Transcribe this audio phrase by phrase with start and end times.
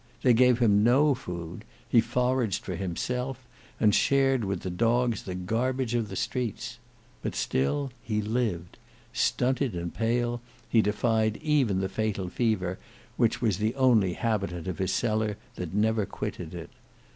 [0.23, 3.45] They gave him no food: he foraged for himself,
[3.79, 6.79] and shared with the dogs the garbage of the streets.
[7.21, 8.79] But still he lived;
[9.13, 12.79] stunted and pale, he defied even the fatal fever
[13.15, 16.71] which was the only habitant of his cellar that never quitted it.